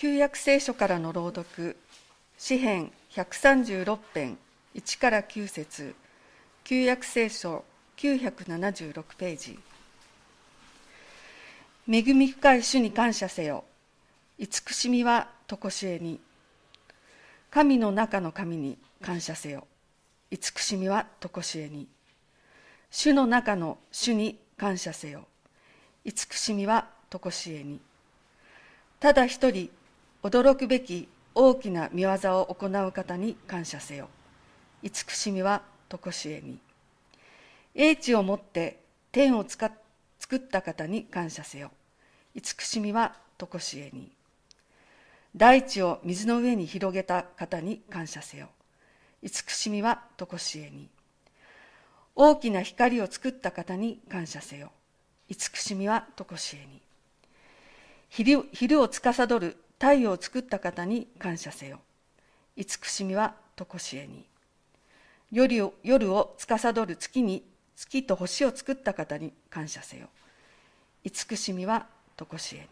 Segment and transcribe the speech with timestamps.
[0.00, 1.76] 旧約聖書からの朗読。
[2.38, 4.38] 詩編136編。
[4.74, 5.94] 1から9節。
[6.64, 7.66] 旧約聖書
[7.98, 9.58] 976ページ。
[11.86, 13.64] 恵み深い主に感謝せよ。
[14.38, 16.18] 慈しみは常しえに。
[17.50, 19.66] 神の中の神に感謝せよ。
[20.30, 21.86] 慈しみは常しえに。
[22.90, 25.26] 主の中の主に感謝せよ。
[26.06, 27.82] 慈しみは常しえに。
[28.98, 29.70] ただ一人
[30.22, 32.10] 驚くべき大きな見業
[32.40, 34.08] を行う方に感謝せよ。
[34.82, 36.58] 慈しみは常しえに
[37.74, 38.80] 英知をもって
[39.12, 39.70] 天を作
[40.36, 41.70] った方に感謝せよ。
[42.34, 44.10] 慈しみは常しえに
[45.34, 48.48] 大地を水の上に広げた方に感謝せよ。
[49.22, 50.88] 慈しみは常しえに
[52.14, 54.70] 大きな光を作った方に感謝せよ。
[55.28, 56.82] 慈しみは常しえに
[58.52, 61.80] 昼を司る太陽を作った方に感謝せよ。
[62.54, 64.26] 慈しみは常しえに。
[65.32, 67.42] 夜を夜を司る月に
[67.76, 70.08] 月と星を作った方に感謝せよ。
[71.02, 71.86] 慈しみは
[72.18, 72.66] 常しえに。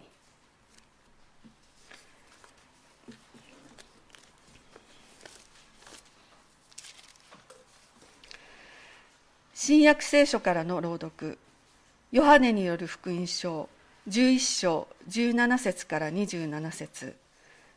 [9.54, 11.38] 新約聖書からの朗読。
[12.12, 13.70] ヨハネによる福音書。
[14.08, 17.14] 11章17節から27節。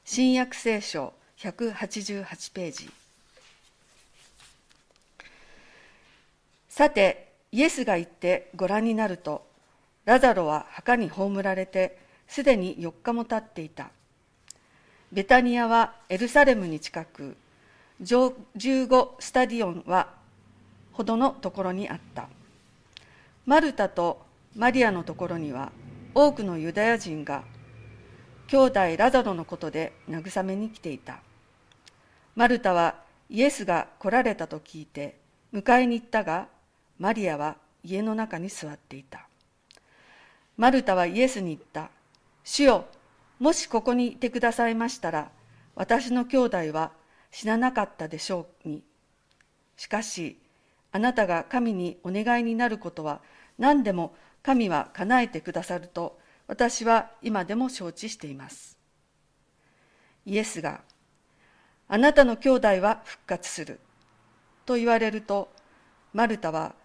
[0.05, 2.89] 新約聖書188ページ。
[6.69, 9.45] さてイエスが言ってご覧になると
[10.05, 11.97] ラザロは墓に葬られて
[12.29, 13.89] すでに4日も経っていた。
[15.11, 17.35] ベタニアはエルサレムに近く
[18.01, 20.07] 15スタディオンは
[20.93, 22.29] ほどのところにあった。
[23.45, 25.73] マルタとマリアのところには
[26.13, 27.43] 多くのユダヤ人が
[28.47, 31.19] 兄弟ラザロのことで慰めに来ていた。
[32.35, 32.95] マルタは
[33.29, 35.17] イエスが来られたと聞いて
[35.53, 36.47] 迎えに行ったが
[36.99, 39.27] マリアは家の中に座っていた。
[40.57, 41.89] マルタはイエスに言った。
[42.43, 42.85] 主よ
[43.39, 45.31] もしここにいてくださいましたら
[45.75, 46.91] 私の兄弟は
[47.31, 48.83] 死ななかったでしょうに。
[49.77, 50.37] しかし
[50.91, 53.21] あなたが神にお願いになることは
[53.57, 54.13] 何でも
[54.43, 58.77] 神は叶えてくださると私は今でも承知しています。
[60.25, 60.81] イエスが
[61.87, 63.79] あなたの兄弟は復活する
[64.65, 65.49] と言われると
[66.13, 66.75] マルタは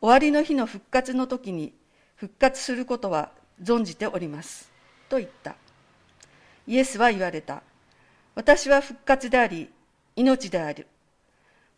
[0.00, 1.72] 終わりの日の復活の時に
[2.16, 3.30] 復活することは
[3.62, 4.70] 存じております
[5.08, 5.56] と言った。
[6.66, 7.62] イエスは言われた。
[8.34, 9.70] 私は復活であり
[10.14, 10.86] 命である。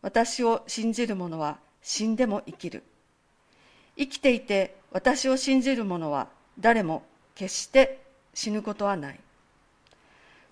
[0.02, 2.82] 私を信じる者は死んでも生きる。
[3.96, 6.28] 生きていて私を信じる者は
[6.58, 7.02] 誰も
[7.34, 8.02] 決して
[8.34, 9.20] 死ぬことはない。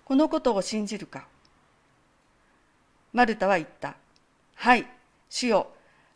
[0.05, 1.27] このことを信じるか。
[3.13, 3.95] マルタは言った。
[4.55, 4.85] はい
[5.29, 5.67] 主よ。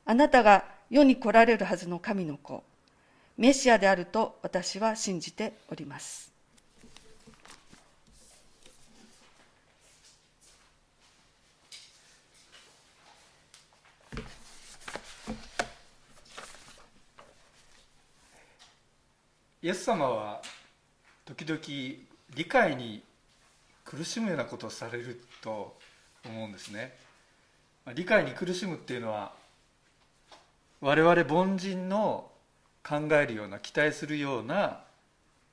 [0.06, 2.63] あなたが世に来られるはずの神の子。
[3.38, 6.32] メシアであると私は信じております。
[19.63, 20.41] イエス様は
[21.24, 21.57] 時々
[22.35, 23.01] 理解に
[23.85, 25.78] 苦しむようなことをされると
[26.25, 26.94] 思うんですね。
[27.96, 29.31] 理解に苦しむっていうのは
[30.81, 32.29] 我々凡人の
[32.84, 34.81] 考えるような期待するような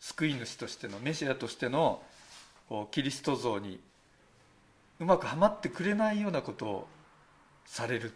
[0.01, 2.03] 救い主としてのメシアとしての
[2.91, 3.79] キリスト像に
[4.99, 6.89] うまくはまってくれないようなことを
[7.65, 8.15] されるっ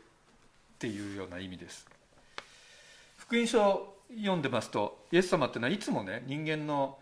[0.80, 1.86] ていうような意味です。
[3.16, 6.98] 福音書読んでますとイエス様っていうのはいつもね人間の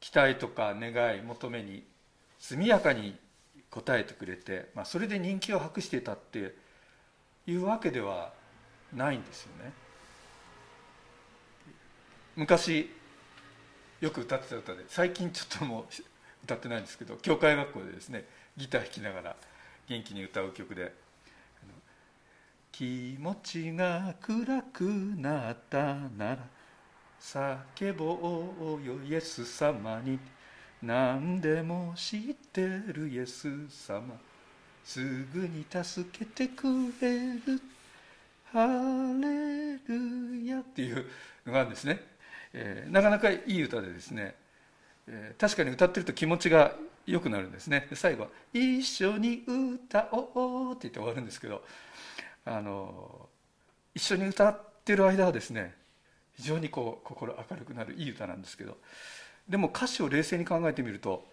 [0.00, 1.84] 期待とか願い求めに
[2.38, 3.16] 速やかに
[3.72, 6.54] 応えてくれて、まあ、それで人気を博していたって
[7.46, 8.32] いうわけでは
[8.94, 9.72] ないんですよね。
[12.36, 12.90] 昔
[14.00, 15.84] よく歌ってた歌で最近ちょっともう
[16.44, 18.24] 歌ってないんですけど教会学校でですね
[18.56, 19.36] ギター弾きながら
[19.88, 20.92] 元気に歌う曲で
[22.78, 26.38] 気持ちが暗くなったなら
[27.20, 30.16] 叫ぼうよイエス様に。
[30.80, 32.20] 何でも知っ
[32.52, 32.60] て
[32.92, 34.14] るイエス様。
[34.84, 35.00] す
[35.34, 37.60] ぐに助けてくれる。
[38.52, 38.64] ハ
[39.20, 41.04] レルヤっていう
[41.46, 42.00] のがあるんですね、
[42.52, 44.36] えー、なかなかいい歌でですね、
[45.08, 46.76] えー、確かに歌ってると気持ちが
[47.06, 47.88] 良くなるんですね。
[47.94, 51.64] 最後は「一緒に歌おう」って言って終わるんですけど。
[52.48, 53.28] あの
[53.94, 55.74] 一緒に歌ってる間はですね
[56.36, 58.76] 非常にこう心明るくなるいい歌なんですけど
[59.48, 61.24] でも歌詞を冷静に考えてみると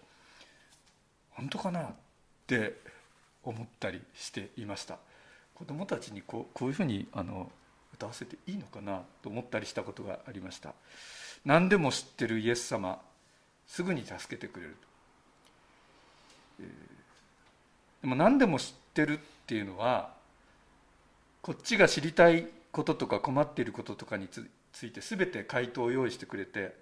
[1.30, 1.92] 本当かなっ
[2.46, 2.74] て
[3.42, 4.98] 思ったりしていました。
[5.54, 7.50] 子どもたちにこうこういうふうにあの
[7.94, 10.74] 歌わせていいのかなと思ったりしたことがありました。
[11.44, 13.00] 何でも知ってるイエス様
[13.66, 14.76] すぐに助けてくれる、
[16.60, 20.15] えー、でも何でも知ってるっていうのは
[21.46, 24.40] こっちが知りたいこととか困っていることとかにつ
[24.84, 26.74] いて全て回答を用意してくれて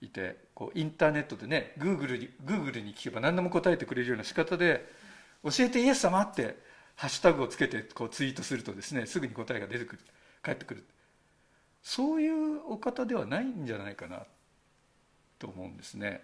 [0.00, 4.88] いてこうインターネットでねグーグルにグーグルに聞けば何でも答えてくれるような仕方で
[5.42, 6.56] 「教えてイエス様」って
[6.94, 10.02] ハッシュタグをつけてこうツイートするとですねすぐに答えが出てくる
[10.42, 10.86] 返ってくる。
[11.82, 14.22] そういうお方ではないんじゃないかな
[15.40, 16.22] と思うんですね。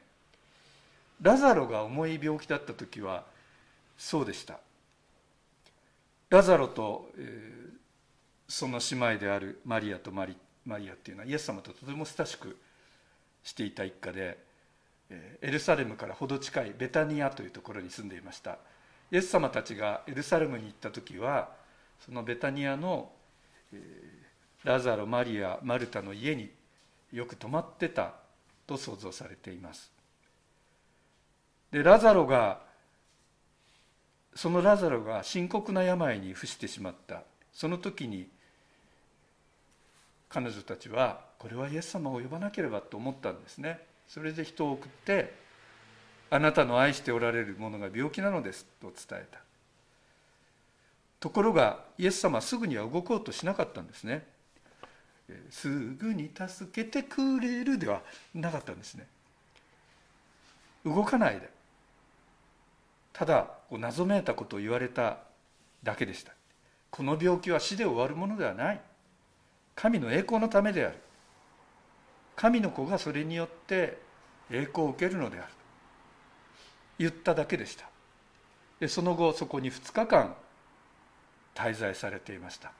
[1.21, 3.25] ラザロが重い病気だった時は
[3.99, 4.61] そうでした。
[6.31, 7.73] ラザロと、えー、
[8.49, 12.57] その姉妹であるマリアとマリマリアっていうのはイエス様ととても親しく
[13.43, 14.39] していた一家で
[15.11, 18.59] えエルサレムから程近いベタニアというところに住んでいました。
[19.11, 21.51] イエス様たちがエルサレムに行った時は
[22.01, 23.13] そのベタニアの
[23.73, 23.79] え
[24.65, 26.51] ラザロマリアマルタの家に
[27.13, 28.15] よく泊まってた
[28.67, 29.93] と想像されています。
[31.71, 32.63] でラザロが
[34.35, 37.23] そのラザロが深刻な病に伏してしまった。
[37.53, 38.29] その時に
[40.29, 43.81] 彼女たちはこれはイエス様を呼ばなければと思ったんですね。
[44.09, 45.35] それで人を送って
[46.31, 49.39] あなたの愛しておられるものが病気なのですと伝えた。
[51.21, 54.27] ところがイエス様はすぐには動こうとしなかったんですね。
[55.51, 58.03] すぐに助けてくれるでは
[58.35, 59.07] なかったんですね。
[60.85, 61.49] 動かないで。
[63.13, 63.49] ただ
[63.79, 65.19] 謎めいたことを言われた
[65.83, 66.33] だけでした。
[66.91, 68.81] この病気は死で終わるものではない。
[69.75, 70.99] 神の栄光のためである。
[72.37, 73.99] 神の子がそれによって
[74.51, 75.53] 栄光を受けるのである。
[76.99, 77.89] 言っただけでした。
[78.81, 80.35] でその後そこに2日間
[81.55, 82.73] 滞在されていました。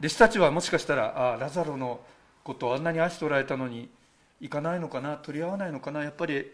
[0.00, 2.00] 弟子たちはもしかしたらああラザロの
[2.44, 3.90] ことをあんなに愛しておられたのに
[4.40, 6.52] 行かないのかな取り合わないのかなやっぱり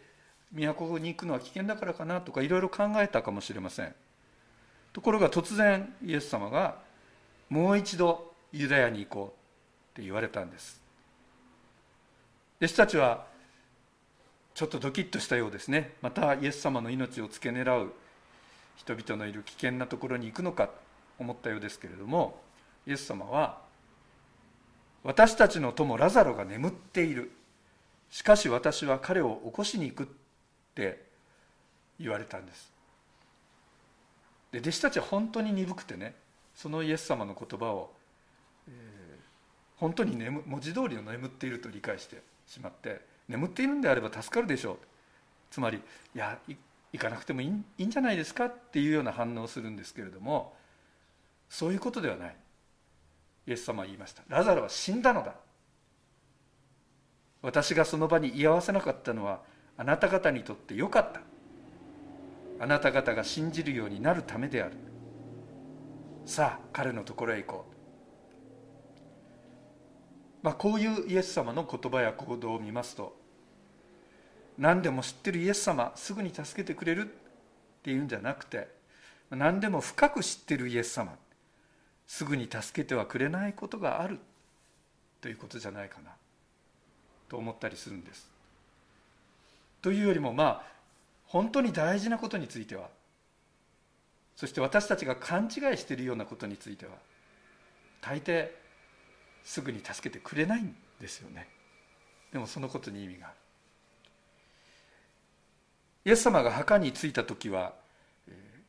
[0.55, 3.95] 都に行くのは危険だからかなとかいろいろ考えたかもしれません
[4.93, 6.77] ところが突然イエス様が
[7.51, 10.81] もう一度ユダヤに行こうって言われたんです
[12.61, 13.27] 弟子たちは
[14.55, 17.93] ちょっとドキッとしたようですねまたイエス様の命を付け狙う
[18.77, 20.75] 人々のいる危険なところに行くのかと
[21.19, 22.41] 思ったようですけれども
[22.87, 23.59] イエス様は
[25.03, 27.33] 私たちの友ラザロが眠っている
[28.11, 30.09] しかし私は彼を起こしに行く
[30.75, 31.05] って
[32.01, 32.73] 言われたんです。
[34.51, 36.15] で弟子たちは本当に鈍くてね
[36.55, 37.93] そのイエス様の言葉を、
[38.69, 38.75] えー、
[39.77, 44.79] 本当に眠文字通りの眠っていると理解してしまって眠っているんであれば助かるでしょう。
[45.51, 46.39] つまりいや
[46.93, 47.49] 行かなくてもいい
[47.79, 48.47] いいんじゃないですか？
[48.47, 50.55] っていうような反応をするんですけれども
[51.49, 52.37] そういうことではない。
[53.47, 54.23] イエス様は言いました。
[54.29, 55.35] ラザロは死んだのだ。
[57.43, 59.43] 私がその場に居合わせなかったのは
[59.77, 61.21] あなた方にとってよかった。
[62.61, 64.77] あなた方が信じるようになるためである。
[66.27, 67.75] さあ彼のところへ行こう。
[70.45, 73.17] まあ、こういうイエス様の言葉や行動を見ますと
[74.59, 77.13] 何でも知ってるイエス様すぐに助けてくれるっ
[77.83, 78.69] ていうんじゃなくて
[79.31, 81.15] 何でも深く知ってるイエス様
[82.07, 84.19] すぐに助けてはくれないことがある
[85.23, 86.11] ということじゃないかな
[87.31, 88.34] と思ったりするんです。
[89.85, 90.63] というよりもまあ
[91.27, 92.89] 本当に大事なことについては。
[94.35, 96.93] そして私たちが勘違いしているようなことについては
[98.01, 98.49] 大抵
[99.45, 101.49] すぐに助けてくれないんですよね。
[102.33, 103.37] でもそのことに意味がある。
[106.07, 107.75] イエス様が墓に着いた時は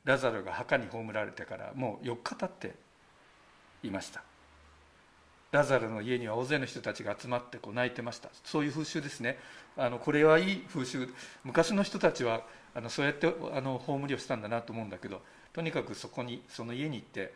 [0.03, 2.75] ラザロが墓に葬られてからもう4日経って
[3.87, 4.21] いました。
[5.55, 8.29] ラザロの家には大勢の人たちが集まってこう泣いてました。
[8.43, 9.37] そういう風習ですね。
[9.77, 11.07] あのこれはいい風習。
[11.43, 12.41] 昔の人たちは
[12.73, 15.21] あのそうやってあの葬りをしたんだなと思うんだけど
[15.53, 17.33] とにかくそこにその家に行って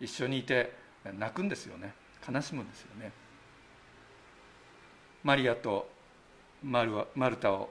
[0.00, 0.72] 一緒にいて
[1.16, 1.94] 泣くんですよね。
[2.28, 3.12] 悲しむんですよね。
[5.22, 5.88] マリアと
[6.64, 7.70] マルマルタを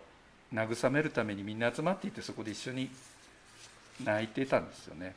[0.53, 2.89] 慰めるためにみんな集まっていてそこで一緒に
[4.03, 5.13] 泣いてたんですよね、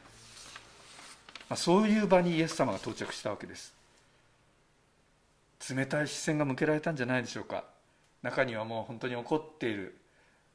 [1.49, 3.82] まあ、そういう場にイエス様が到着したわけです。
[5.71, 7.65] 冷たい視線が向けられたんじゃないでしょうか。
[8.23, 9.99] 中にはもう本当に怒っている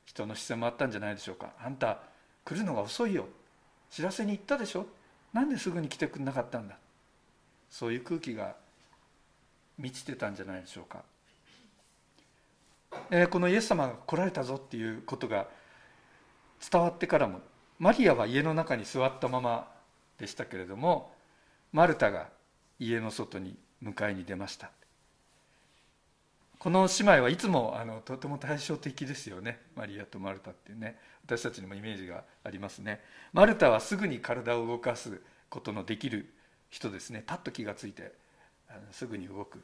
[0.05, 1.51] 人の視線もあったんじゃないでしょうか。
[1.63, 1.99] あんた
[2.45, 3.27] 来るのが遅いよ。
[3.89, 4.85] 知らせに行ったでしょ。
[5.33, 6.77] なんですぐに来てくれなかったんだ。
[7.69, 8.55] そういう空気が
[9.77, 11.03] 満ちてたんじゃないでしょうか、
[13.11, 15.47] えー、このイエス様が来られたぞっていうことが
[16.71, 17.41] 伝わってからも
[17.77, 19.71] マリアは家の中に座ったまま
[20.17, 21.13] でしたけれども
[21.71, 22.29] マルタが
[22.79, 24.71] 家の外に迎えに出ました。
[26.59, 29.59] この姉妹はいつもあのとても対照的ですよね。
[29.75, 30.97] マリアとマルタっていうね。
[31.25, 33.01] 私たちにもイメージがありますね。
[33.33, 36.33] マルタはすぐに体を動かすことのできる
[36.69, 37.23] 人ですね。
[37.25, 38.13] パッと気がついて
[38.69, 39.61] あのすぐに動く。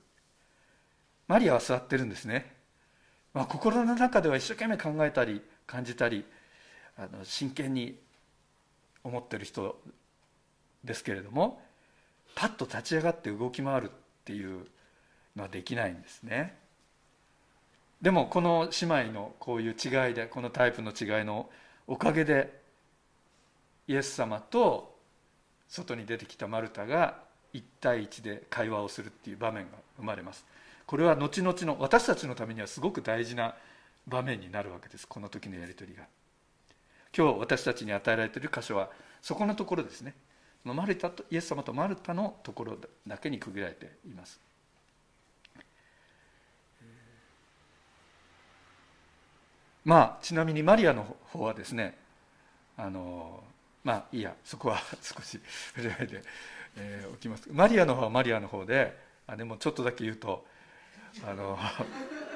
[1.28, 2.54] マリアは座ってるんですね、
[3.34, 6.26] まあ、心の中では一生懸命考えたり感じたり
[6.98, 7.98] あの真剣に
[9.04, 9.80] 思ってる人
[10.84, 11.62] ですけれども
[12.36, 13.90] パッと立ち上がって動き回るっ
[14.26, 14.66] ていう
[15.36, 16.58] のはできないんですね。
[18.04, 21.50] でもこの姉妹のこういう違いでこのタイプの違いの
[21.88, 22.62] おかげで
[23.88, 24.98] イエス様と
[25.70, 27.20] 外に出てきたマルタが
[27.54, 30.46] 1対1で会話をするっていう場面が生まれます。
[30.86, 33.56] これは後々の私たちのためにはすごく大事な
[34.06, 36.04] 場面になるわけですこの時のやり取りが。
[37.18, 38.90] 今日私たちに与えられている箇所は
[39.22, 40.14] そこのところですね。
[40.66, 44.42] マルタとイエス様とマルタのところだけに区切られています。
[49.86, 51.98] まあちなみにマリアの方はですね
[52.78, 53.44] あの
[53.84, 55.40] まあいいやそこは 少し
[55.76, 56.22] 触れないで、
[56.78, 57.50] えー、おきます。
[57.52, 58.98] マリアの方はマリアの方で
[59.28, 60.46] あでもちょっとだけ言うと
[61.26, 61.58] あの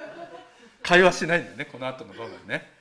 [0.84, 2.72] 会話しないんだよねこの後の場面ね、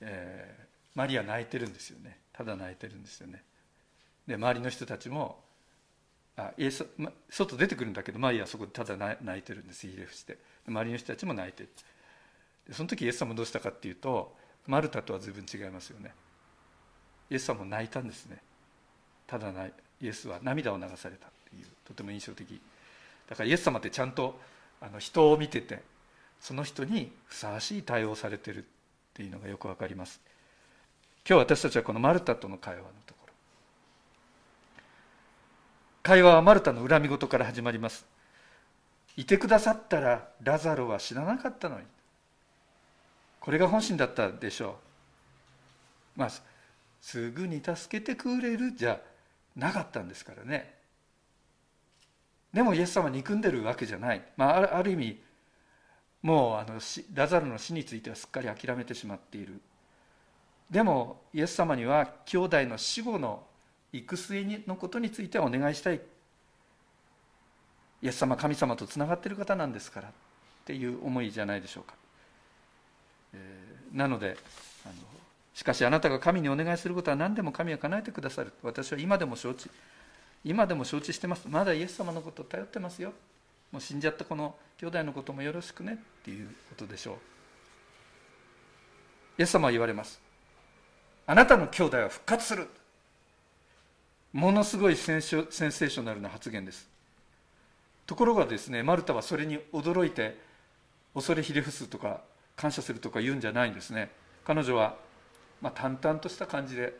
[0.00, 2.18] えー、マリア泣いてるんですよね。
[2.32, 3.42] ただ泣いてるんですよね。
[4.26, 5.44] で周りの人たちも
[6.36, 6.86] あイエス
[7.30, 10.38] 外出てくるんだけどマリアはそこでただ泣いてるんですひれ伏して。
[10.68, 11.70] 周りの人たちも泣いてる。
[12.72, 14.34] その時イエス様どうしたかっていうと
[14.66, 16.12] マルタとは随分違いますよね。
[17.30, 18.38] イエス様も泣いたんですね。
[19.26, 22.60] ただないイエスは涙を流されたっていうとても印象的。
[23.28, 24.38] だからイエス様ってちゃんと
[24.80, 25.82] あの人を見てて
[26.40, 28.66] その人にふさわしい対応されてるっ
[29.14, 30.20] ていうのがよくわかります。
[31.28, 33.32] 今日私たちはこのマルタとの会話のところ。
[36.02, 38.06] 会話はマルタの恨み事から始まります。
[39.16, 41.86] いてくださったらラザロは死ななかったのに。
[43.46, 44.76] これが本心だったでしょ
[46.16, 46.18] う。
[46.18, 46.30] まあ
[47.00, 49.00] すぐに助けてくれるじゃ
[49.54, 50.74] なかったんですからね。
[52.52, 55.22] でもイエス様は憎んでるわけじゃない、まあ、ある意味
[56.22, 56.80] もうあの
[57.14, 59.60] ラザロの死についてはすっかり諦めてしまっている。
[60.68, 63.44] でもイエス様には兄弟の死後の
[63.92, 66.00] 行く末のことについてはお願いしたい。
[68.02, 70.12] イエス様神様とつながっている方なんですからっ
[70.64, 71.94] ていう思いじゃないでしょうか。
[73.92, 74.36] なので
[74.84, 74.94] あの
[75.54, 78.52] しかしあなたが神にお願いすることは何でも神は叶えてくださる。
[78.62, 79.70] 私は今でも承知
[80.44, 81.48] 今でも承知してます。
[81.48, 83.12] まだイエス様のことを頼ってますよ。
[83.72, 87.16] もう死んじゃったこの兄弟のこともよろしくねっていうことでしょう。
[89.38, 90.20] イエス様は言われます。
[91.26, 92.68] あなたの兄弟は復活する。
[94.32, 96.88] ものすごいセンセーショナルな発言です。
[98.06, 100.38] ところがですねマルタはそれに驚いて
[101.14, 102.20] 恐れひれ伏すとか
[102.56, 104.10] 感謝するとか言うんじゃないんですね。
[104.44, 104.96] 彼女は、
[105.60, 106.98] まあ、淡々とした感じで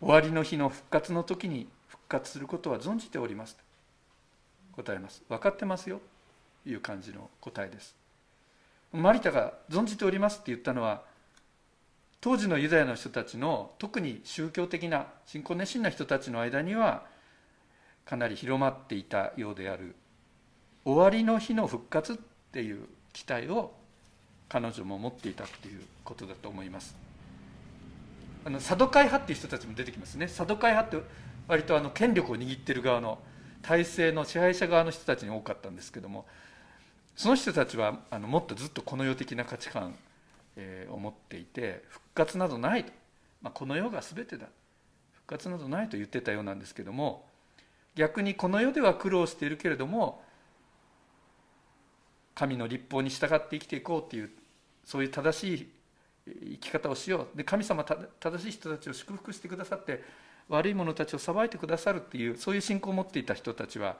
[0.00, 3.56] 終わりの日の復活の時に復活することは存じております。
[4.72, 5.22] 答えます。
[5.28, 6.00] 分かってますよ。
[6.64, 7.96] という感じの答えです。
[8.92, 11.02] マリタが存じておりますって言ったのは
[12.20, 17.04] 当時のユダヤの人たちの特に宗教的な信仰熱心な人たちの間には
[18.04, 19.94] かなり広まっていたようである。
[20.84, 22.16] 終わりの日の復活っ
[22.52, 23.72] ていう期待を
[24.48, 26.94] 彼女も持っていたということだと思います。
[28.44, 30.28] あのサドカイ派っていう人たちも出てきますね。
[30.28, 31.06] サドカイ派って
[31.48, 33.18] 割とあの権力を握ってる側の
[33.62, 36.26] 体制の支配者側の人たちに多かったんですけども
[37.16, 39.96] その人たちはあのもっとずっとこの世的な価値観、
[40.56, 42.92] えー、を持っていて復活などないと、
[43.42, 44.46] まあ、この世が全てだ。
[45.12, 47.26] 復活などないと言ってたようなんですけども
[47.96, 50.22] 逆にこの世では苦労しているけれども
[52.38, 54.30] 神の立法に従って生きていこうっていう
[54.84, 55.68] そういう正しい
[56.52, 60.04] 生き方をしようで神様正しい人たちを祝福してくださって
[60.48, 63.96] 悪い者たちを裁いてくださるっていうそういう信仰を持っていた人たちは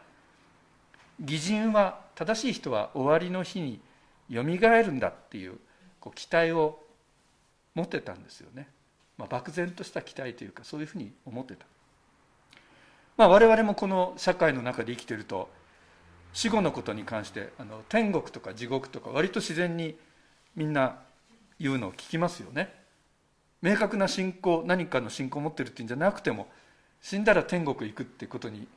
[1.21, 3.81] 義人は正しい人は終わりの日に
[4.29, 5.55] よみがえるんだっていう
[5.99, 6.79] こう期待を
[7.75, 8.69] 持ってたんですよね、
[9.17, 11.67] まあ、漠然とした期待というかそういうふうに思ってた、
[13.17, 15.49] まあ、我々もこの社会の中で生きてると
[16.33, 19.97] 死後のことに関してあの天国とか地獄とか割と自然に
[20.55, 21.01] みんな
[21.59, 22.75] 言うのを聞きますよね。
[23.61, 26.47] 明確な信仰何かの信仰を持ってるっていうんじゃなくても
[27.03, 28.69] 死んだら天国行くってことに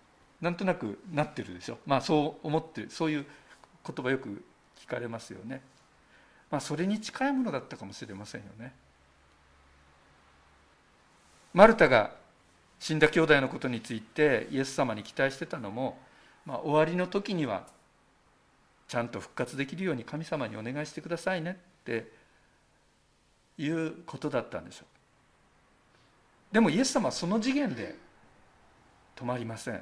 [0.41, 1.77] なんとなくなってるでしょ。
[1.85, 3.25] まあそう思ってるそういう
[3.85, 4.43] 言葉よく
[4.79, 5.61] 聞かれますよね。
[6.49, 8.73] まあそれに近いものだったかもしれませんよね。
[11.53, 12.15] マルタが
[12.79, 15.99] 死んだ兄弟のことについてイエス様に期待してたのも、
[16.45, 17.67] まあ、終わりの時には
[18.87, 22.11] ちゃんと復活できるように神様にお願いしてくださいねって
[23.57, 24.85] いうことだったんでしょ
[26.51, 26.53] う。
[26.53, 27.95] でもイエス様はその次元で
[29.15, 29.81] 止まりません。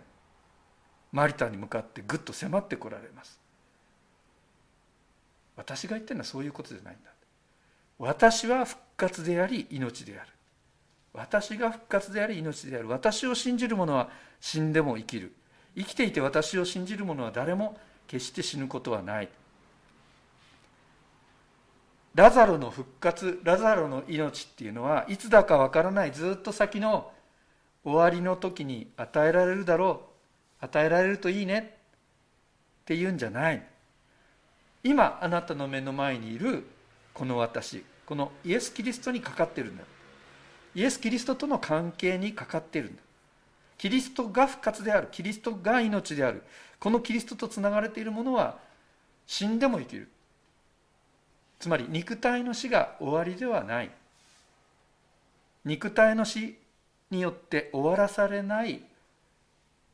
[1.12, 3.40] マリタに向かってぐっと迫ってこられます。
[5.56, 7.10] 私が言ってるのはそういうことじゃないんだ。
[7.98, 10.30] 私は復活であり命である。
[11.14, 12.88] 私が復活であり命である。
[12.88, 15.34] 私を信じる者は死んでも生きる。
[15.80, 19.30] 生きていて私を信じる者は誰も決して死ぬことはない。
[22.16, 27.12] ラザロの復活ラザロの命っていうのはいつだかわからないずっと先の
[27.86, 30.02] 終わりの時に与えられるだろ
[30.62, 31.78] う与えられるといいね
[32.82, 33.64] っていうんじゃない。
[34.84, 36.66] 今あなたの目の前にいる
[37.14, 39.84] この私このイエス・キリストにかかってるんだ。
[40.76, 43.02] イエス・キリストとの関係にかかってるんだ。
[43.80, 45.08] キリストが復活である。
[45.12, 46.44] キリストが命である。
[46.80, 48.60] このキリストとつながれているものは
[49.26, 50.10] 死んでも生きる。
[51.60, 53.90] つまり肉体の死が終わりではない。
[55.66, 56.58] 肉体の死
[57.10, 58.82] によって終わらされない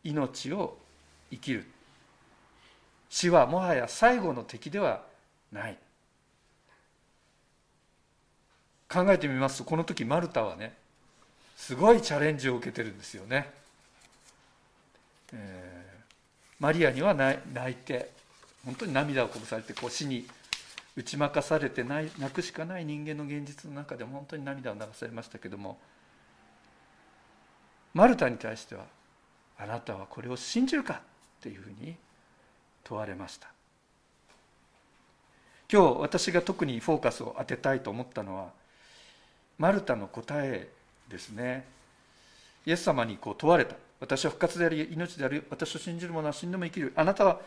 [0.04, 0.78] 命を
[1.32, 1.66] 生きる。
[3.10, 5.04] 死はもはや最後の敵では
[5.52, 5.78] ない。
[8.88, 10.74] 考えてみますとこの時マルタはね
[11.56, 13.52] すごいチャレンジを受けてるんですよね、
[15.34, 17.40] えー、マリアには泣
[17.72, 18.12] いて
[18.66, 20.26] 本当に涙をこぼされてこう死に
[20.98, 25.78] 打ち負かされてない泣くしかない人間の現実の中で本当に涙を流されましたけども
[27.94, 28.86] マルタに対しては
[29.58, 30.96] 「あなたはこれを信じるか?」
[31.40, 31.96] っていうふうに
[32.84, 33.50] 問われました
[35.72, 38.52] 今日私が特にフォーカスを当てたいと思ったのは
[39.58, 40.70] マルタの答え
[41.10, 41.66] ですね
[42.66, 46.94] イエス様にこう問われた私は復活であり命である私を信じる者は死んでも生きる。
[46.96, 47.42] あなたは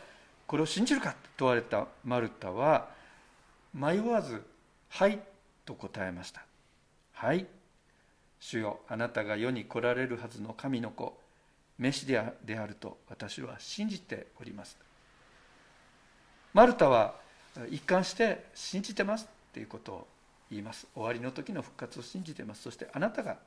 [0.47, 2.89] これを信じるかと問われたマルタは
[3.75, 4.43] 迷わず
[4.89, 5.21] 「はい」
[5.67, 6.43] と答えました
[7.13, 7.47] 「はい。
[8.41, 11.21] 主よあなたが世に来られるはずの神の子
[11.77, 12.33] メシであ
[12.67, 14.79] ると私は信じております」
[16.55, 17.15] マルタは
[17.69, 20.09] 一貫して信じてますっていうことを
[20.51, 20.87] 言います。
[20.95, 22.63] 終わりの時の復活を信じてます。
[22.63, 23.39] そしてあなたが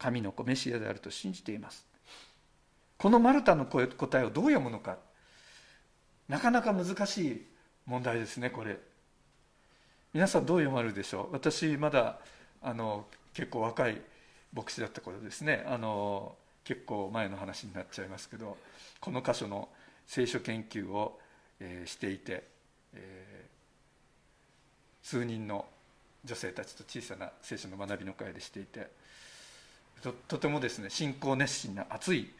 [0.00, 1.84] 神の子メシアであると信じています。
[2.98, 4.96] このマルタの答えをどう読むのか。
[6.28, 7.46] なかなか難しい
[7.86, 8.78] 問題ですねこれ。
[10.12, 11.32] 皆さんどう読まれるでしょう？
[11.32, 12.18] 私まだ
[12.62, 14.00] あの結構若い
[14.52, 15.64] 牧師だった頃ですね。
[15.66, 16.34] あの
[16.64, 18.56] 結構前の話になっちゃいますけど
[19.00, 19.68] この箇所の
[20.06, 21.18] 聖書研究を、
[21.58, 22.44] えー、していて、
[22.94, 25.66] えー、数人の
[26.24, 28.88] 女性たちと小さな聖書の学びの会でしていて
[30.02, 32.30] ととてもですね信仰熱心な熱い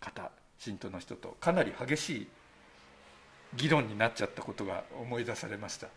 [0.00, 2.28] 方信徒の人とかなり激しい
[3.54, 5.88] 議論になっちゃったことが思い出されました。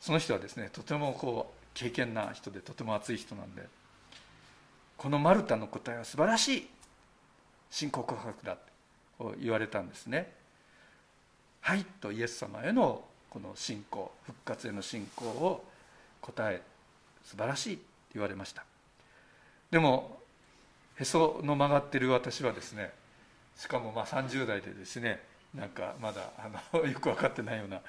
[0.00, 3.62] その人はですねとてもこう経験な人でとても熱い人なんで
[4.98, 6.68] このマルタの答えは素晴らしい
[7.70, 8.56] 信仰告白だ
[9.18, 10.32] と言われたんですね。
[11.62, 15.64] はいとイエス様へのこの信仰復活への信仰を
[16.20, 16.62] 答え
[17.24, 17.82] 素晴らしいと
[18.14, 18.64] 言われました。
[19.70, 20.20] でも
[20.96, 22.92] へその曲がってる私はですね
[23.56, 25.20] しかもまあ30代でですね
[25.54, 27.80] なんかまだあの よく分かってないような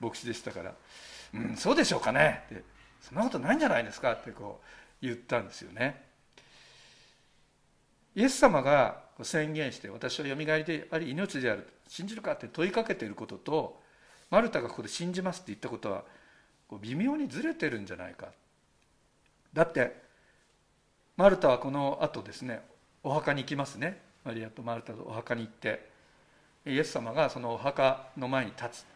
[0.00, 0.74] 牧師でしたから
[1.34, 2.62] 「うんそうでしょうかね」って
[3.00, 4.66] 「そんなことないんじゃないですか」ってこう
[5.00, 6.04] 言ったんですよね。
[8.14, 13.82] イエス様が宣言して「私はよみがえりであり命である」信じるかって問いかけていることと
[14.30, 16.04] マルタがここで「信じます」って言ったことは
[16.80, 18.32] 微妙にずれてるんじゃないか
[19.52, 20.05] だって
[21.16, 22.60] マルタはこの後ですね
[23.02, 24.02] お墓に行きますね。
[24.24, 25.88] マリアとマルタとお墓に行って
[26.66, 28.86] イエス様がそのお墓の前に立つ。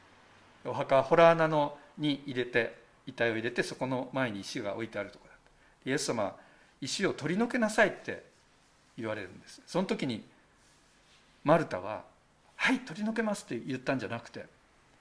[0.65, 6.37] お墓は洞穴のに入れて遺体を入れてそこの前に石が置いてあるところだイエス様は
[6.81, 8.25] 石を取り除けなさいって
[8.99, 9.63] 言われるんです。
[9.67, 10.25] その時に
[11.45, 12.05] マルタは
[12.57, 14.45] 「はい取り除けます」って言ったんじゃなくて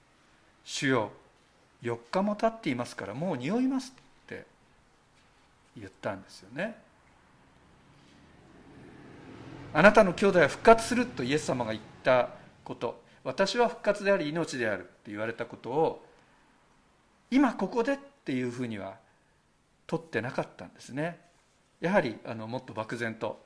[0.64, 1.12] 「主よ
[1.82, 3.92] 4日も経っていますからもう匂います」
[4.24, 4.46] って
[5.76, 6.88] 言ったんですよね。
[9.72, 12.30] あなたの兄弟は復活するとイエス様が言った
[12.64, 13.00] こと。
[13.22, 16.06] 私は復活であり命であるって言われたことを
[17.30, 18.96] 今ここでっていうふうには
[19.86, 21.20] 取ってなかったんですね。
[21.80, 23.40] やはりあのもっと漠然と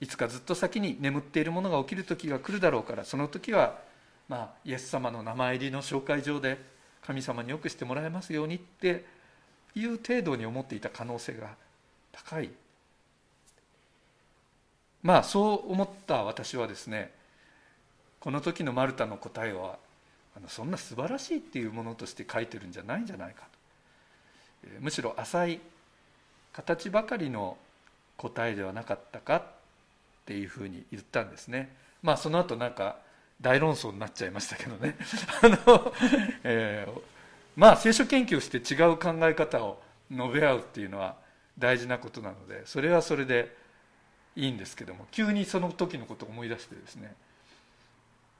[0.00, 3.78] いつかずっと先に眠っているものが起きる時が来るだろうからその時は、
[4.28, 6.58] まあ、イエス様の名前入りの紹介状で
[7.02, 9.04] 神様によくしてもらえますようにって
[9.74, 11.54] いう程度に思っていた可能性が
[12.12, 12.50] 高い
[15.06, 17.12] まあそう思った私はですね
[18.18, 19.78] この時のマルタの答えは
[20.36, 23.42] あのそんな素晴らしいっていうものとして書いてるんじゃないんじゃないか
[24.64, 24.68] と。
[24.80, 25.60] むしろ浅い
[26.52, 27.56] 形ばかりの
[28.16, 29.42] 答えではなかったかっ
[30.26, 31.72] ていうふうに言ったんですね。
[32.02, 32.96] まあその後なんか
[33.40, 34.96] 大論争になっちゃいましたけどね。
[35.40, 35.94] あの、
[36.42, 37.00] えー、
[37.54, 41.14] まあ聖書研究をして違う考え方を述べ合うっていうのは
[41.56, 43.65] 大事なことなのでそれはそれで
[44.36, 47.14] いいんですけども急にその時のことを思い出してですね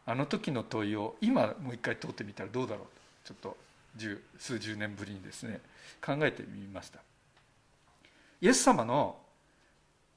[0.05, 2.87] あの時の問いを今もう一回問ってみたらどうだろう
[3.27, 3.57] ちょっと
[3.97, 5.61] 十数十年ぶりにですね
[6.05, 7.01] 考えてみました。
[8.41, 9.17] イエス様の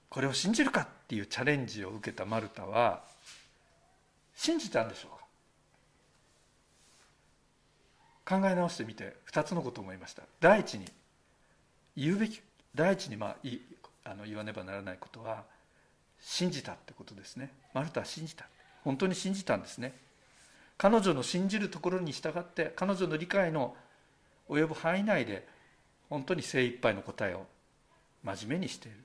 [0.09, 3.03] これを信じるかっていうチャレンジを受けたマルタは
[4.35, 5.11] 信じたんでしょう
[8.25, 8.39] か？
[8.39, 10.23] 考え直してみて2つのことを思いました。
[10.41, 10.85] 第一に
[11.95, 12.41] 言うべき
[12.75, 13.37] 第一にまあ
[14.03, 15.45] あの言わねばならないことは
[16.21, 17.51] 信じたってことですね。
[17.73, 18.45] マルタは信じた。
[18.83, 19.93] 本当に信じたんですね。
[20.77, 23.75] 彼女の信じるところに従って彼女の理解の
[24.49, 25.47] 及ぶ範囲内で
[26.09, 27.45] 本当に精一杯の答えを
[28.23, 28.97] 真面目にしている。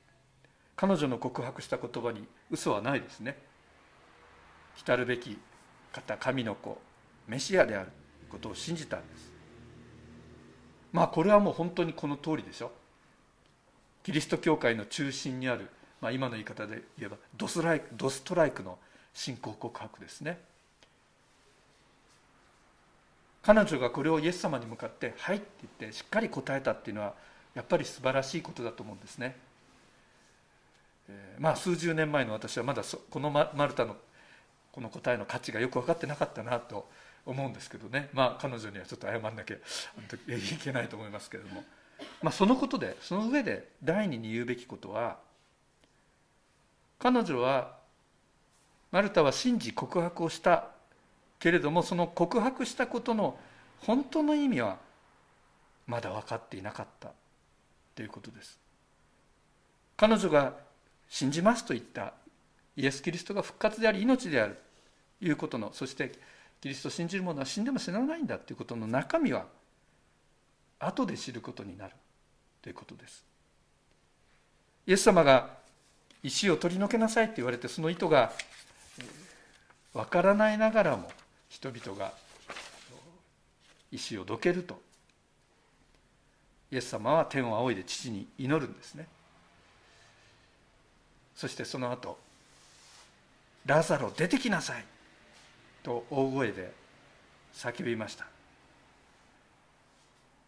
[0.76, 3.36] 彼女の告白した言葉に嘘はないですね。
[4.84, 5.38] 来るべき
[5.92, 6.80] 方神の子
[7.28, 7.90] メシアである
[8.28, 9.32] ことを信じたんです。
[10.92, 12.72] まあこれはもう本当にこの通りでしょ。
[14.02, 18.78] キリスト教会の中心にある、まあ、今の言い方で言えばドスライドストライクの
[19.14, 20.38] 信仰告白ですね。
[23.42, 25.46] 彼女がこれをイエス様に向かって「はい」って
[25.78, 27.14] 言ってしっかり答えたっていうのは
[27.54, 29.36] やっぱり素晴らしいことだと思うんですね、
[31.10, 33.96] えー、まあ数十年前の私はまだこのマルタの
[34.72, 36.88] この答えの価値がよく分かってなかったなと
[37.26, 38.08] 思うんですけどね。
[38.12, 39.58] まあ彼女にはちょっと謝んなきゃい
[40.62, 41.64] けないと思いますけれども、
[42.22, 45.18] まあ、そのことでその上で第二に言うべきことは
[47.04, 47.76] 彼女は
[48.90, 50.68] マルタは信じ告白をした
[51.38, 53.38] けれどもその告白したことの
[53.80, 54.78] 本当の意味は
[55.86, 57.10] まだ分かっていなかった。
[57.94, 58.58] ということです。
[59.98, 60.54] 彼女が
[61.06, 62.14] 信じますと言った。
[62.74, 64.56] イエス・キリストが復活であり命である。
[65.20, 65.74] ということの。
[65.74, 66.10] そして
[66.62, 68.38] キリストを信じる者は死んでも死なないんだ。
[68.38, 69.44] ということの中身は
[70.78, 71.92] 後で知ることになる。
[72.62, 73.22] ということです。
[74.86, 75.63] イエス様が
[76.24, 78.32] 石を取り除けなさいと言われてその意図が
[79.92, 81.10] わからないながらも
[81.50, 82.12] 人々が
[83.92, 84.82] 石をどけると。
[86.72, 89.06] イエス様は天を仰いで父に祈るんですね。
[91.36, 92.18] そしてその後
[93.66, 94.84] ラザロ出てきなさい
[95.82, 96.72] と大声で
[97.54, 98.26] 叫びました。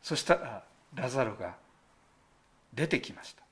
[0.03, 1.55] そしたらラザロが
[2.73, 3.46] 出てきました。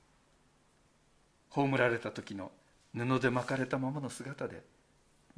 [1.55, 2.51] 葬られた時の
[2.93, 4.61] 布で巻かれたままの姿で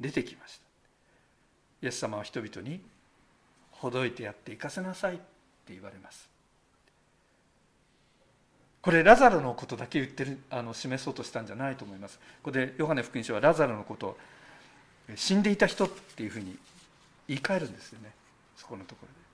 [0.00, 0.66] 出てきました。
[1.82, 2.80] イエス様は人々に
[3.70, 6.28] ほどいてやって行かせなさいって言われます。
[8.82, 12.18] これラザロのことだけ言ってるあの示そうとしたんじゃないと思います。
[12.18, 14.16] ここでヨハネ福音書はラザロのことを
[15.14, 16.56] 死んでいた人っていうふうに
[17.28, 18.10] 言い換えるんですよね。
[18.56, 19.27] そこのところで。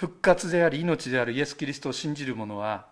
[0.00, 2.86] 復活であり命であるイエス・キリストを信じる者は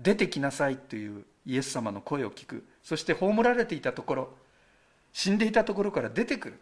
[0.00, 2.66] 出てきなさいというイエス様の声を聞く。
[2.82, 4.28] そして葬られていたところ
[5.12, 6.58] 死んでいたところから出てくる。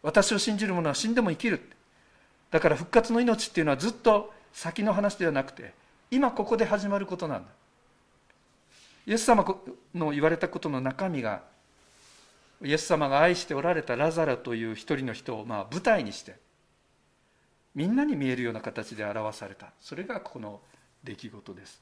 [0.00, 1.60] 私を信じる者は死んでも生きる。
[2.52, 5.74] だから復活の命っていうのはずっと先の話ではなくて
[6.12, 7.48] 今ここで始まることなんだ。
[9.08, 9.44] イエス様
[9.92, 11.42] の言われたことの中身が
[12.62, 16.45] イエス様が愛しておられたラザラという一人の人をまあ舞台にして
[17.76, 19.70] みんなに見えるような形で表された。
[19.80, 20.60] それがこの
[21.04, 21.80] 出来事です。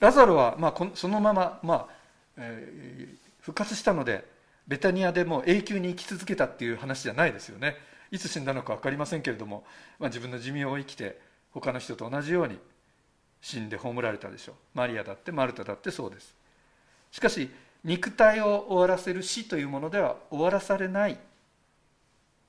[0.00, 1.86] ラザロはまあそのまま、まあ
[2.38, 4.24] えー、復活したので
[4.66, 7.76] ベタニアでも永久に生き続けたっていう話じゃないですよね。
[8.10, 9.64] いつ死んだのか分かりませんけれども、
[9.98, 11.20] まあ、自分の寿命を生きて
[11.52, 12.58] 他の人と同じように
[13.42, 14.54] 死んで葬られたでしょう。
[14.74, 16.34] マリアだってマルタだってそうです。
[17.10, 17.50] しかし
[17.84, 21.18] 肉体を終わらせる死というものでは終わらされない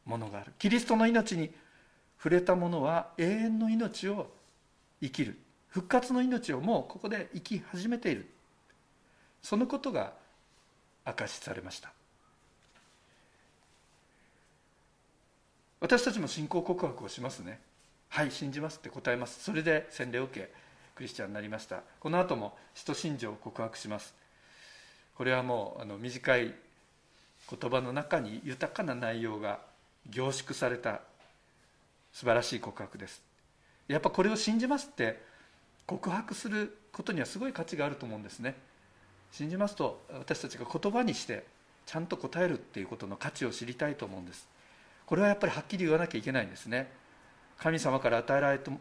[0.05, 0.53] ものがある。
[0.57, 1.51] キリストの命に
[2.23, 4.31] 触れた者は永遠の命を
[5.01, 5.37] 生きる。
[5.67, 8.29] 復活の命をもうここで生き始めている。
[9.41, 10.13] そのことが
[11.05, 11.91] 明かしされました。
[15.81, 17.59] 私たちも信仰告白をしますね。
[18.07, 19.43] はい信じますって答えます。
[19.43, 20.49] それで洗礼を受け
[20.95, 21.81] クリスチャンになりました。
[21.99, 24.15] この後も使徒信条を告白します。
[25.15, 26.53] これはもうあの短い
[27.49, 29.59] 言葉の中に豊かな内容が
[30.09, 31.01] 凝縮された
[32.13, 33.21] 素晴らしい告白です。
[33.87, 35.21] やっぱこれを信じますって
[35.85, 38.55] 告白することにはすごい価値があると思うんですね。
[39.31, 41.43] 信じますと私たちが言葉にして
[41.85, 44.47] ちゃんと答えるっていうことの価値を知りたいと思うんです。
[45.05, 46.89] これはやっぱりはっきり言わなきゃいけないんですね。
[47.57, 48.71] 神様から与えられて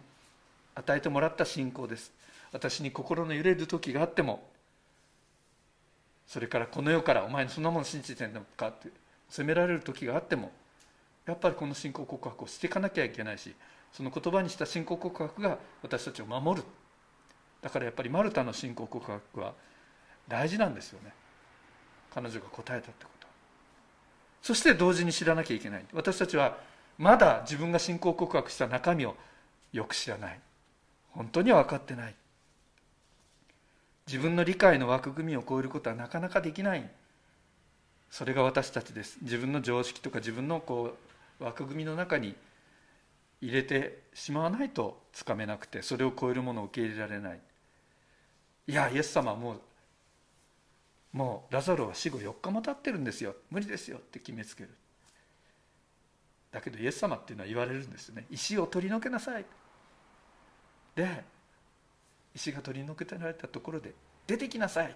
[0.74, 2.12] 与えてもらった信仰です。
[2.52, 4.46] 私に心の揺れる時があっても
[6.26, 8.88] それからこの世からお前そんなもの信じてんのかって
[9.30, 10.52] 責められる時があっても
[11.26, 13.54] やっぱりこの信仰告白をしていかなきゃいけないし
[13.92, 16.66] その言葉にした信仰告白が私たちを守る。
[17.60, 19.52] だからやっぱりマルタの信仰告白は
[20.26, 21.12] 大事なんですよね。
[22.14, 23.26] 彼女が答えたってこと。
[24.42, 25.84] そして同時に知らなきゃいけない。
[25.92, 26.58] 私たちは
[26.98, 29.14] まだ自分が信仰告白した中身を
[29.72, 30.40] よく知らない。
[31.12, 32.14] 本当には分かってない。
[34.06, 36.90] 自分の理解の枠組みを超えることはなかなかできない。
[38.10, 39.18] それが私たちです。
[39.22, 41.11] 自分の常識とか自分のこう
[41.42, 42.34] 枠組みの中に
[43.40, 47.40] 入れてしまわないとつかめなくてそれを超えるものを受け入れられない。
[48.68, 49.60] いやイエス様はもう
[51.12, 53.34] もうラザロは死後4日も経ってるんですよ。
[53.50, 53.98] 無理ですよ。
[53.98, 54.70] って決めつける。
[56.52, 58.26] だけどイエス様っていうのは言われるんですね。
[58.30, 59.44] 石を取り除けなさい。
[60.94, 61.24] で
[62.34, 63.94] 石が取り除けられたところで
[64.26, 64.94] 出てきなさい。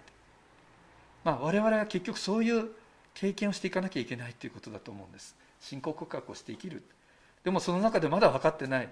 [1.23, 2.69] まあ我々は結局そういう
[3.13, 5.35] 経験をしていかなきゃいけないということだと思うんです。
[5.59, 6.83] 信仰告白をして生きる。
[7.43, 8.89] でもその中でまだ分かってない。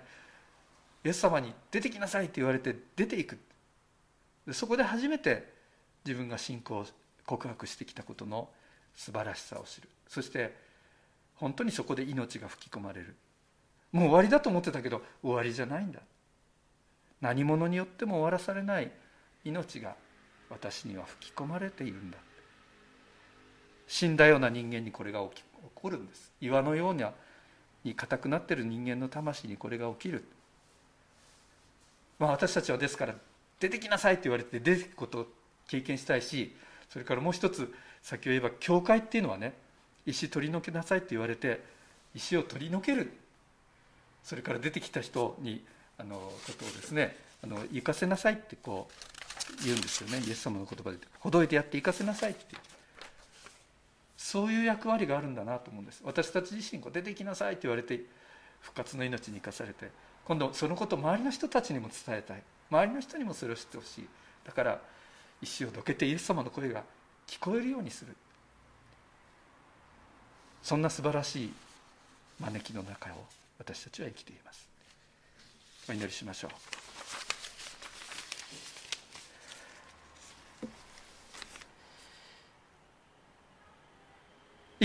[1.03, 3.37] イエス様に出てきなさいって言われて出ていく。
[4.51, 5.51] そこで初めて
[6.05, 6.85] 自分が信仰
[7.25, 8.49] 告白してきたことの
[8.95, 9.89] 素晴らしさを知る。
[10.07, 10.55] そして
[11.35, 13.15] 本当にそこで命が吹き込まれる。
[13.91, 15.99] もう終わりだと思ってたけど終わりじゃないんだ。
[17.21, 18.91] 何者によっても終わらされない
[19.43, 19.95] 命が
[20.49, 22.17] 私には吹き込まれているんだ。
[23.87, 25.43] 死んだような人間にこれが起
[25.73, 26.31] こるんです。
[26.41, 26.93] 岩のよう
[27.83, 30.25] に硬くなってる人間の魂にこれが起きる、
[32.19, 33.15] まあ、私たちはですから
[33.59, 35.27] 出てきなさいって言われて出てくことを
[35.67, 36.55] 経験したいし
[36.89, 39.53] それからもう一つ先を言えば教会っていうのはね
[40.05, 41.63] 石取り除けなさいって言われて
[42.13, 43.11] 石を取り除ける。
[44.23, 45.63] それから出てきた人に
[45.99, 48.87] あのことをですねあの行かせなさいってこ
[49.61, 50.23] う言うんですよね。
[50.25, 52.55] イエス様の言葉でほどいてやって行かせなさいって。
[54.25, 56.01] そういう役割があるんだなと思うんです。
[56.03, 58.01] 私たち自身こう出てきなさいって言われて
[58.59, 59.91] 復活の命に生かされて
[60.25, 62.41] 今度そのことを周りの人たちにも伝えたい。
[62.71, 64.07] 周りの人にもそれを知ってほしい。
[64.43, 64.81] だから
[65.43, 66.83] 石をどけてイエス様の声が
[67.27, 68.15] 聞こえるようにする。
[70.63, 71.53] そんな素晴らしい
[72.39, 73.27] 招きの中を
[73.59, 74.67] 私たちは生きています。
[75.87, 76.94] お祈りしましょう。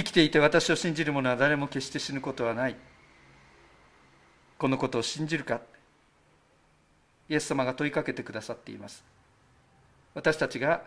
[0.00, 2.76] 生きていて私を信じる者は誰も決して死ぬことはない。
[4.56, 5.60] このことを信じるか。
[7.28, 9.04] イエス様が問いかけてくださっています。
[10.14, 10.84] 私たちが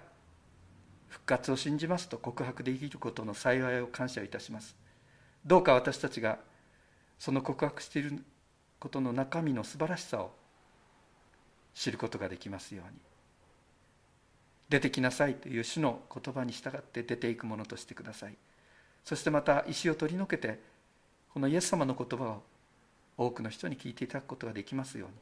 [1.10, 4.76] 復活を信じますと告白できることの幸いを感謝いたします。
[5.46, 6.40] どうか私たちが
[7.20, 8.24] その告白している
[8.80, 10.32] ことの中身の素晴らしさを
[11.76, 13.00] 知ることができますように。
[14.70, 18.36] 出てきなさいという主の言葉に従って出ていくものとしてください。
[19.04, 20.60] そしてまた石を取り除けて
[21.34, 22.44] このイエス様の言葉を
[23.18, 25.16] 多くの人に聞いていただくことができますように。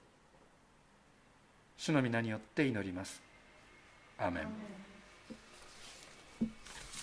[1.77, 3.21] 主の皆によって祈ります。
[4.17, 4.90] アーメン。